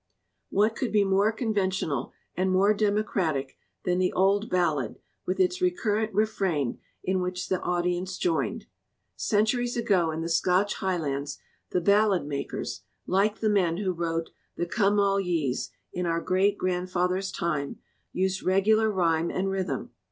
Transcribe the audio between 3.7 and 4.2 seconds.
282 LET POETRY BE FREE than the